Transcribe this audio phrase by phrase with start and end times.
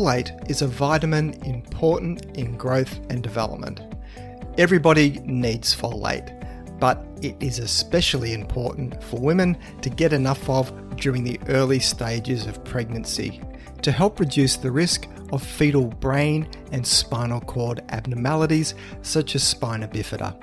[0.00, 3.82] Folate is a vitamin important in growth and development.
[4.56, 6.30] Everybody needs folate,
[6.80, 12.46] but it is especially important for women to get enough of during the early stages
[12.46, 13.42] of pregnancy
[13.82, 19.86] to help reduce the risk of fetal brain and spinal cord abnormalities such as spina
[19.86, 20.34] bifida.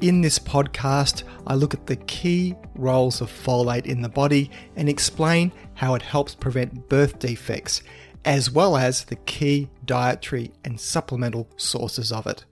[0.00, 4.88] In this podcast, I look at the key roles of folate in the body and
[4.88, 7.82] explain how it helps prevent birth defects,
[8.24, 12.44] as well as the key dietary and supplemental sources of it.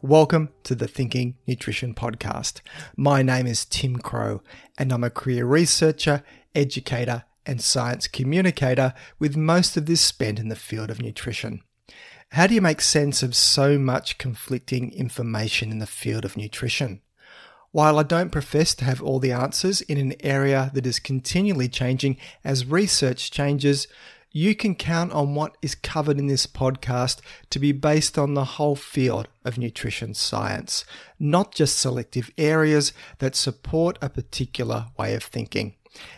[0.00, 2.60] Welcome to the Thinking Nutrition Podcast.
[2.96, 4.42] My name is Tim Crowe,
[4.76, 6.24] and I'm a career researcher,
[6.56, 11.62] educator, and science communicator with most of this spent in the field of nutrition.
[12.30, 17.02] How do you make sense of so much conflicting information in the field of nutrition?
[17.70, 21.68] While I don't profess to have all the answers in an area that is continually
[21.68, 23.86] changing as research changes,
[24.32, 28.44] you can count on what is covered in this podcast to be based on the
[28.44, 30.84] whole field of nutrition science,
[31.18, 35.74] not just selective areas that support a particular way of thinking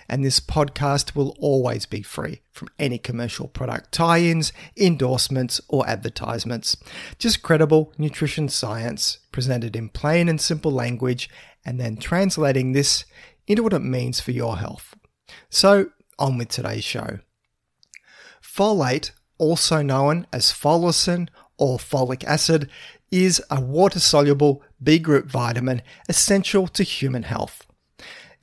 [0.08, 5.88] and this podcast will always be free from any commercial product tie ins, endorsements, or
[5.88, 6.76] advertisements.
[7.18, 11.28] Just credible nutrition science presented in plain and simple language,
[11.64, 13.04] and then translating this
[13.46, 14.94] into what it means for your health.
[15.50, 17.18] So, on with today's show.
[18.55, 22.70] Folate, also known as folacin or folic acid,
[23.10, 27.66] is a water soluble B group vitamin essential to human health.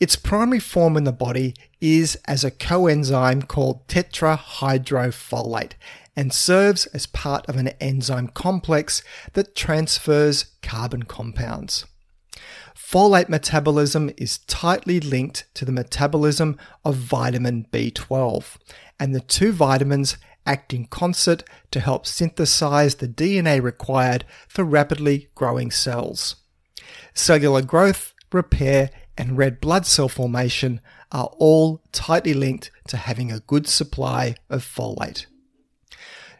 [0.02, 5.74] Its primary form in the body is as a coenzyme called tetrahydrofolate
[6.16, 11.86] and serves as part of an enzyme complex that transfers carbon compounds.
[12.76, 18.58] Folate metabolism is tightly linked to the metabolism of vitamin B12,
[19.02, 25.30] and the two vitamins act in concert to help synthesize the DNA required for rapidly
[25.34, 26.36] growing cells.
[27.16, 30.80] Cellular growth, repair, and red blood cell formation
[31.12, 35.26] are all tightly linked to having a good supply of folate.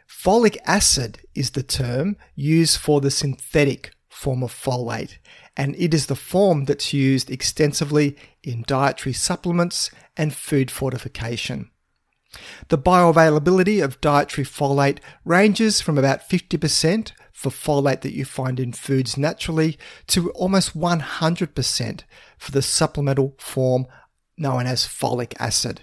[0.08, 5.16] Folic acid is the term used for the synthetic form of folate,
[5.56, 11.71] and it is the form that's used extensively in dietary supplements and food fortification.
[12.68, 18.72] The bioavailability of dietary folate ranges from about 50% for folate that you find in
[18.72, 19.78] foods naturally
[20.08, 22.00] to almost 100%
[22.38, 23.86] for the supplemental form
[24.36, 25.82] known as folic acid.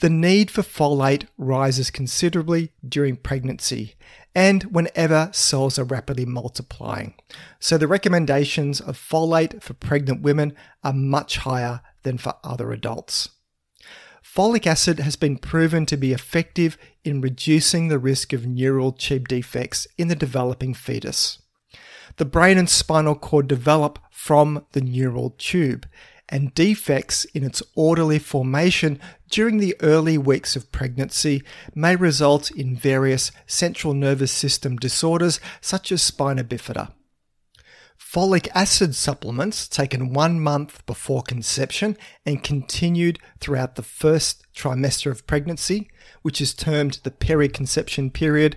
[0.00, 3.96] The need for folate rises considerably during pregnancy
[4.34, 7.14] and whenever cells are rapidly multiplying.
[7.58, 13.28] So the recommendations of folate for pregnant women are much higher than for other adults.
[14.22, 19.28] Folic acid has been proven to be effective in reducing the risk of neural tube
[19.28, 21.38] defects in the developing fetus.
[22.16, 25.86] The brain and spinal cord develop from the neural tube,
[26.28, 31.42] and defects in its orderly formation during the early weeks of pregnancy
[31.74, 36.92] may result in various central nervous system disorders such as spina bifida.
[38.00, 41.96] Folic acid supplements taken one month before conception
[42.26, 45.88] and continued throughout the first trimester of pregnancy,
[46.22, 48.56] which is termed the periconception period,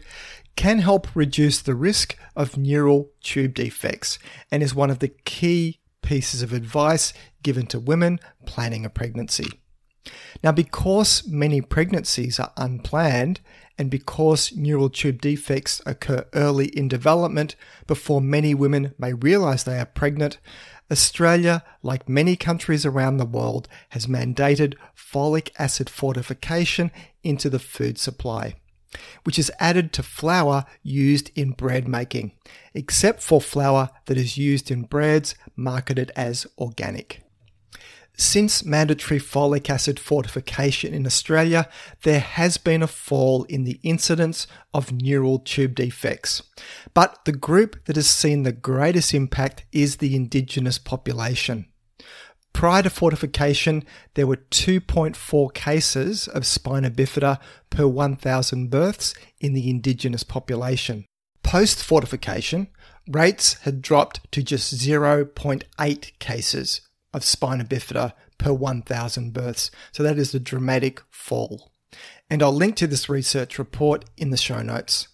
[0.56, 4.18] can help reduce the risk of neural tube defects
[4.50, 9.63] and is one of the key pieces of advice given to women planning a pregnancy.
[10.44, 13.40] Now, because many pregnancies are unplanned
[13.78, 17.56] and because neural tube defects occur early in development
[17.88, 20.38] before many women may realize they are pregnant,
[20.92, 26.92] Australia, like many countries around the world, has mandated folic acid fortification
[27.24, 28.54] into the food supply,
[29.24, 32.34] which is added to flour used in bread making,
[32.76, 37.23] except for flour that is used in breads marketed as organic.
[38.16, 41.68] Since mandatory folic acid fortification in Australia,
[42.04, 46.44] there has been a fall in the incidence of neural tube defects.
[46.94, 51.66] But the group that has seen the greatest impact is the Indigenous population.
[52.54, 53.84] Prior to fortification,
[54.14, 57.40] there were 2.4 cases of spina bifida
[57.72, 61.06] per 1,000 births in the Indigenous population.
[61.42, 62.68] Post fortification,
[63.08, 66.82] rates had dropped to just 0.8 cases
[67.14, 69.72] of spina bifida per 1,000 births.
[69.92, 71.72] So that is a dramatic fall.
[72.30, 75.08] And I'll link to this research report in the show notes.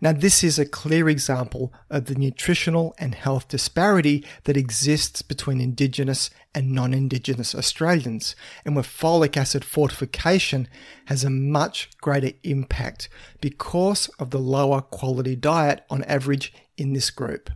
[0.00, 5.60] Now, this is a clear example of the nutritional and health disparity that exists between
[5.60, 10.68] Indigenous and non Indigenous Australians, and where folic acid fortification
[11.06, 13.08] has a much greater impact
[13.40, 17.48] because of the lower quality diet on average in this group.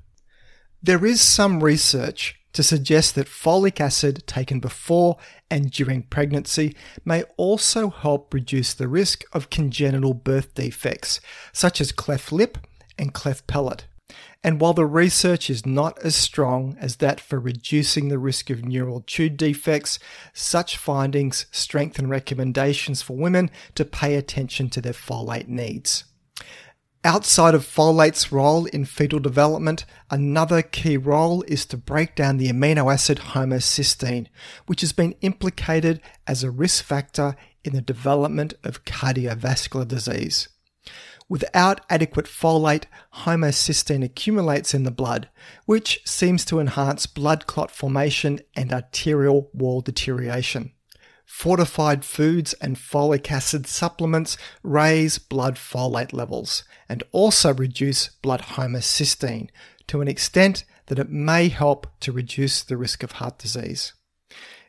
[0.82, 5.16] There is some research to suggest that folic acid taken before
[5.48, 6.74] and during pregnancy
[7.04, 11.20] may also help reduce the risk of congenital birth defects,
[11.52, 12.58] such as cleft lip
[12.98, 13.86] and cleft palate.
[14.42, 18.64] And while the research is not as strong as that for reducing the risk of
[18.64, 20.00] neural tube defects,
[20.32, 26.02] such findings strengthen recommendations for women to pay attention to their folate needs.
[27.04, 32.50] Outside of folate's role in fetal development, another key role is to break down the
[32.50, 34.26] amino acid homocysteine,
[34.66, 40.48] which has been implicated as a risk factor in the development of cardiovascular disease.
[41.28, 42.84] Without adequate folate,
[43.14, 45.28] homocysteine accumulates in the blood,
[45.66, 50.72] which seems to enhance blood clot formation and arterial wall deterioration.
[51.28, 59.50] Fortified foods and folic acid supplements raise blood folate levels and also reduce blood homocysteine
[59.88, 63.92] to an extent that it may help to reduce the risk of heart disease.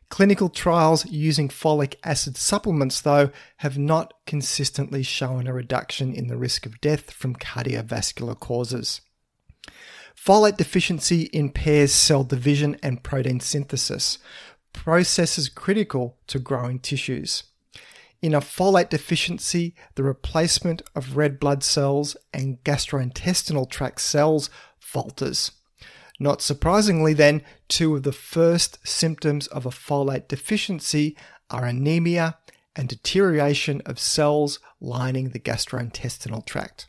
[0.10, 6.38] Clinical trials using folic acid supplements, though, have not consistently shown a reduction in the
[6.38, 9.00] risk of death from cardiovascular causes.
[10.14, 14.18] Folate deficiency impairs cell division and protein synthesis,
[14.74, 17.44] processes critical to growing tissues.
[18.21, 25.51] In a folate deficiency, the replacement of red blood cells and gastrointestinal tract cells falters.
[26.19, 31.15] Not surprisingly, then, two of the first symptoms of a folate deficiency
[31.50, 32.38] are anemia
[32.75, 36.88] and deterioration of cells lining the gastrointestinal tract.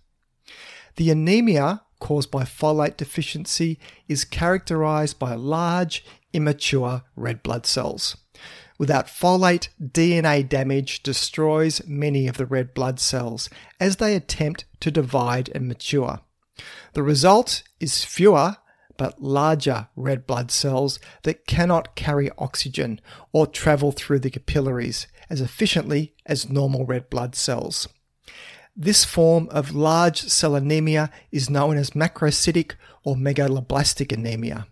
[0.97, 3.79] The anemia caused by folate deficiency
[4.09, 8.17] is characterized by large, immature red blood cells.
[8.79, 14.91] Without folate, DNA damage destroys many of the red blood cells as they attempt to
[14.91, 16.21] divide and mature.
[16.95, 18.57] The result is fewer
[18.97, 23.01] but larger red blood cells that cannot carry oxygen
[23.33, 27.89] or travel through the capillaries as efficiently as normal red blood cells.
[28.77, 32.73] This form of large cell anemia is known as macrocytic
[33.03, 34.67] or megaloblastic anemia.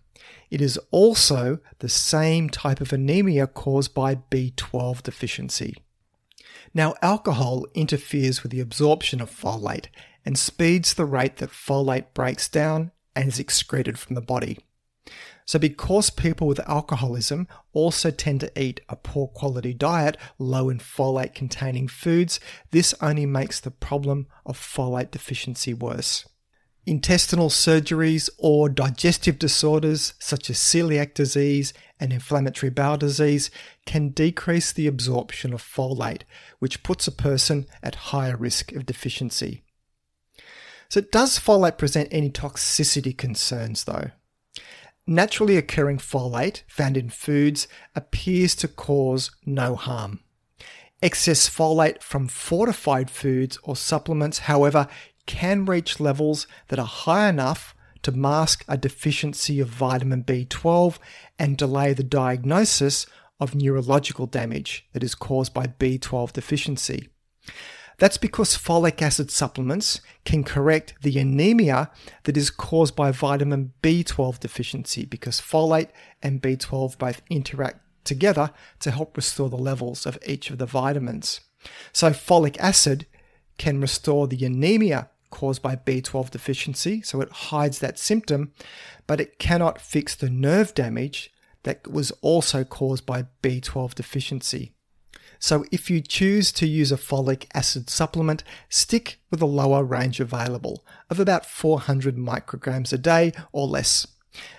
[0.49, 5.75] It is also the same type of anemia caused by B12 deficiency.
[6.73, 9.87] Now, alcohol interferes with the absorption of folate
[10.25, 14.59] and speeds the rate that folate breaks down and is excreted from the body.
[15.45, 20.77] So, because people with alcoholism also tend to eat a poor quality diet low in
[20.77, 26.27] folate containing foods, this only makes the problem of folate deficiency worse.
[26.85, 33.51] Intestinal surgeries or digestive disorders such as celiac disease and inflammatory bowel disease
[33.85, 36.21] can decrease the absorption of folate,
[36.59, 39.63] which puts a person at higher risk of deficiency.
[40.89, 44.11] So, does folate present any toxicity concerns though?
[45.05, 50.21] Naturally occurring folate found in foods appears to cause no harm.
[51.01, 54.87] Excess folate from fortified foods or supplements, however,
[55.29, 60.97] can reach levels that are high enough to mask a deficiency of vitamin B12
[61.37, 63.05] and delay the diagnosis
[63.39, 67.09] of neurological damage that is caused by B12 deficiency.
[67.99, 71.91] That's because folic acid supplements can correct the anemia
[72.23, 75.89] that is caused by vitamin B12 deficiency because folate
[76.23, 81.41] and B12 both interact together to help restore the levels of each of the vitamins.
[81.93, 83.05] So, folic acid
[83.59, 88.53] can restore the anemia caused by B12 deficiency, so it hides that symptom,
[89.07, 91.31] but it cannot fix the nerve damage
[91.63, 94.73] that was also caused by B12 deficiency.
[95.41, 100.19] So, if you choose to use a folic acid supplement, stick with a lower range
[100.19, 104.05] available of about 400 micrograms a day or less,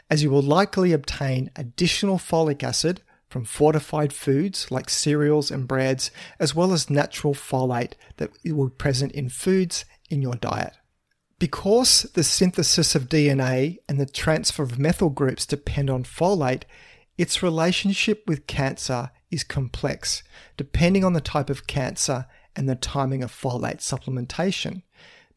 [0.08, 6.10] as you will likely obtain additional folic acid from fortified foods like cereals and breads,
[6.38, 10.74] as well as natural folate that will be present in foods in your diet.
[11.38, 16.64] Because the synthesis of DNA and the transfer of methyl groups depend on folate,
[17.16, 20.22] its relationship with cancer is complex,
[20.56, 24.82] depending on the type of cancer and the timing of folate supplementation.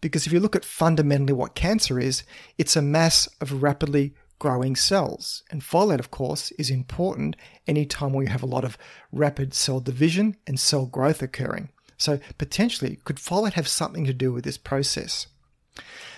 [0.01, 2.23] Because if you look at fundamentally what cancer is,
[2.57, 5.43] it's a mass of rapidly growing cells.
[5.49, 8.77] And folate, of course, is important anytime where you have a lot of
[9.13, 11.69] rapid cell division and cell growth occurring.
[11.97, 15.27] So potentially, could folate have something to do with this process?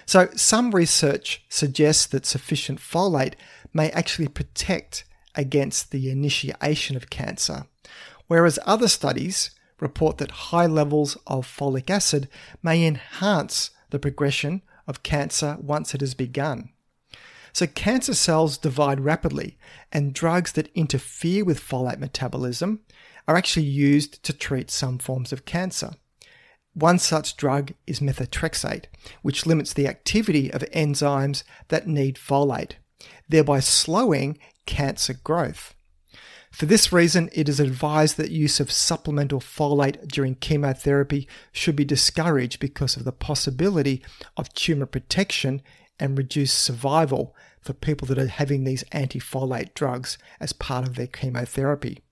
[0.05, 3.34] So, some research suggests that sufficient folate
[3.74, 5.03] may actually protect
[5.34, 7.65] against the initiation of cancer,
[8.27, 12.29] whereas other studies report that high levels of folic acid
[12.62, 16.70] may enhance the progression of cancer once it has begun.
[17.51, 19.58] So, cancer cells divide rapidly,
[19.91, 22.82] and drugs that interfere with folate metabolism
[23.27, 25.91] are actually used to treat some forms of cancer.
[26.74, 28.86] One such drug is methotrexate,
[29.22, 32.74] which limits the activity of enzymes that need folate,
[33.29, 35.74] thereby slowing cancer growth.
[36.51, 41.84] For this reason, it is advised that use of supplemental folate during chemotherapy should be
[41.84, 44.01] discouraged because of the possibility
[44.38, 45.62] of tumor protection
[46.00, 51.08] and reduced survival for people that are having these anti-folate drugs as part of their
[51.08, 52.04] chemotherapy.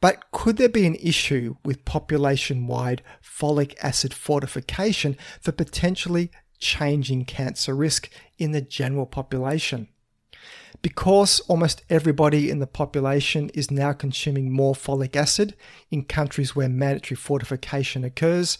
[0.00, 7.24] But could there be an issue with population wide folic acid fortification for potentially changing
[7.24, 9.88] cancer risk in the general population?
[10.82, 15.56] Because almost everybody in the population is now consuming more folic acid
[15.90, 18.58] in countries where mandatory fortification occurs,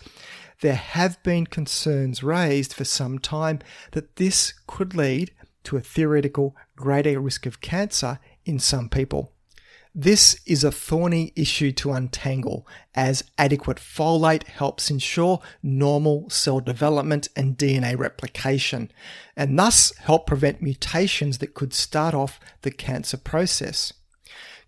[0.60, 3.60] there have been concerns raised for some time
[3.92, 5.30] that this could lead
[5.64, 9.32] to a theoretical greater risk of cancer in some people.
[9.94, 17.28] This is a thorny issue to untangle as adequate folate helps ensure normal cell development
[17.34, 18.90] and DNA replication,
[19.36, 23.92] and thus help prevent mutations that could start off the cancer process.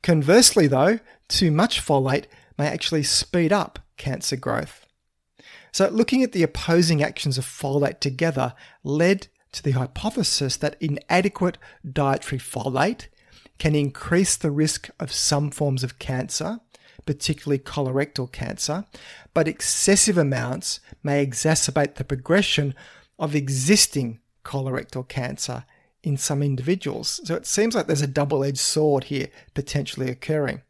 [0.03, 0.99] Conversely, though,
[1.29, 2.25] too much folate
[2.59, 4.87] may actually speed up cancer growth.
[5.73, 11.59] So, looking at the opposing actions of folate together led to the hypothesis that inadequate
[11.91, 13.09] dietary folate
[13.61, 16.59] can increase the risk of some forms of cancer,
[17.05, 18.87] particularly colorectal cancer,
[19.35, 22.75] but excessive amounts may exacerbate the progression
[23.19, 25.65] of existing colorectal cancer
[26.03, 27.21] in some individuals.
[27.25, 30.63] So it seems like there's a double edged sword here potentially occurring.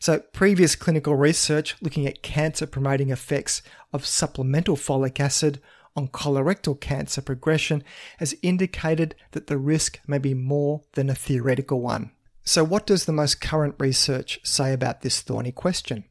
[0.00, 3.60] So, previous clinical research looking at cancer promoting effects
[3.92, 5.60] of supplemental folic acid
[5.96, 7.82] on colorectal cancer progression
[8.18, 12.12] has indicated that the risk may be more than a theoretical one.
[12.44, 16.04] So, what does the most current research say about this thorny question?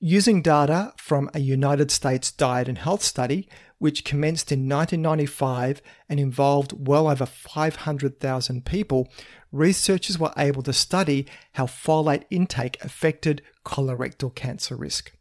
[0.00, 3.48] Using data from a United States diet and health study,
[3.78, 9.08] which commenced in 1995 and involved well over 500,000 people,
[9.52, 15.12] researchers were able to study how folate intake affected colorectal cancer risk.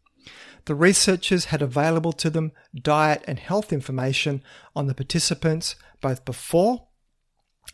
[0.66, 4.44] The researchers had available to them diet and health information
[4.76, 6.88] on the participants both before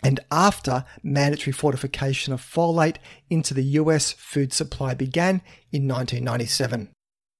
[0.03, 2.97] and after mandatory fortification of folate
[3.29, 6.89] into the US food supply began in 1997.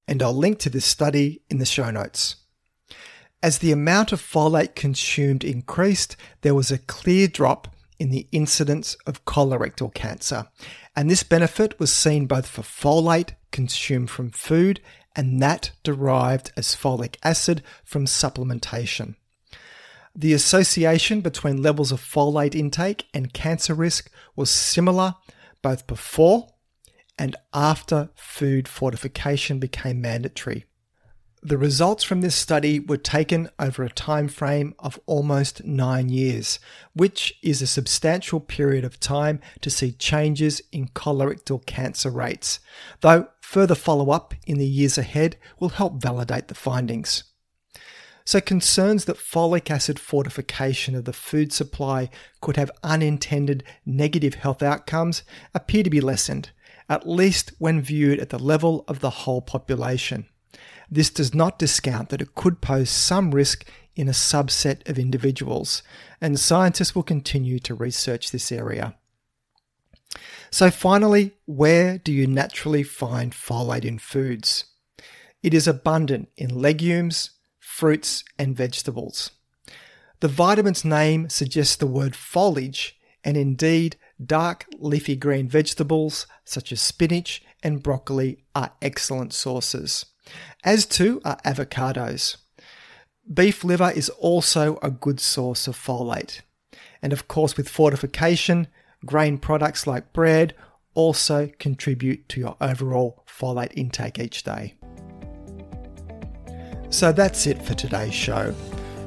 [0.07, 2.37] And I'll link to this study in the show notes.
[3.43, 7.67] As the amount of folate consumed increased, there was a clear drop
[7.99, 10.47] in the incidence of colorectal cancer.
[10.95, 14.81] And this benefit was seen both for folate consumed from food
[15.17, 19.15] and that derived as folic acid from supplementation.
[20.15, 25.15] The association between levels of folate intake and cancer risk was similar
[25.61, 26.47] both before
[27.19, 30.65] and after food fortification became mandatory.
[31.47, 36.59] The results from this study were taken over a time frame of almost 9 years,
[36.93, 42.59] which is a substantial period of time to see changes in colorectal cancer rates,
[42.99, 47.23] though further follow-up in the years ahead will help validate the findings.
[48.25, 52.09] So, concerns that folic acid fortification of the food supply
[52.41, 55.23] could have unintended negative health outcomes
[55.55, 56.49] appear to be lessened,
[56.89, 60.27] at least when viewed at the level of the whole population.
[60.89, 63.65] This does not discount that it could pose some risk
[63.95, 65.83] in a subset of individuals,
[66.21, 68.95] and scientists will continue to research this area.
[70.51, 74.65] So, finally, where do you naturally find folate in foods?
[75.43, 79.31] It is abundant in legumes, fruits, and vegetables.
[80.19, 86.81] The vitamin's name suggests the word foliage, and indeed, dark leafy green vegetables such as
[86.81, 90.05] spinach and broccoli are excellent sources,
[90.67, 92.35] as too are avocados.
[93.33, 96.41] Beef liver is also a good source of folate.
[97.01, 98.67] And of course, with fortification,
[99.05, 100.53] grain products like bread
[100.93, 104.73] also contribute to your overall folate intake each day.
[106.89, 108.53] So that's it for today's show.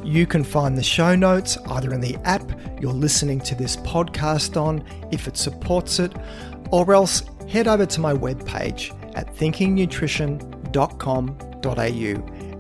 [0.02, 2.50] You can find the show notes either in the app
[2.81, 6.14] you're listening to this podcast on, if it supports it,
[6.71, 11.50] or else head over to my webpage at thinkingnutrition.com.au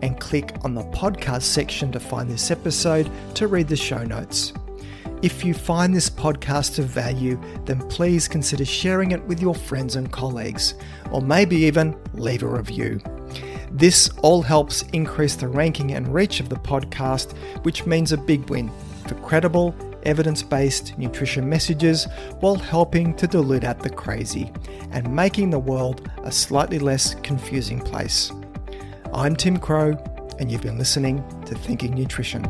[0.02, 4.52] and click on the podcast section to find this episode to read the show notes.
[5.22, 9.96] If you find this podcast of value, then please consider sharing it with your friends
[9.96, 10.74] and colleagues,
[11.10, 13.00] or maybe even leave a review.
[13.70, 18.48] This all helps increase the ranking and reach of the podcast, which means a big
[18.48, 18.70] win
[19.06, 22.06] for credible, evidence based nutrition messages
[22.40, 24.50] while helping to dilute out the crazy
[24.90, 28.32] and making the world a slightly less confusing place.
[29.12, 29.96] I'm Tim Crowe,
[30.38, 32.44] and you've been listening to Thinking Nutrition.